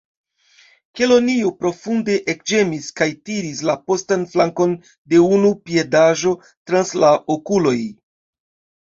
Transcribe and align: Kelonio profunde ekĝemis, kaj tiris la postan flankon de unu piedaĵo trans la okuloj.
Kelonio 0.99 1.51
profunde 1.59 2.15
ekĝemis, 2.35 2.89
kaj 3.01 3.09
tiris 3.31 3.63
la 3.71 3.77
postan 3.91 4.27
flankon 4.35 4.77
de 5.15 5.23
unu 5.29 5.55
piedaĵo 5.71 6.37
trans 6.49 6.99
la 7.07 7.17
okuloj. 7.39 7.81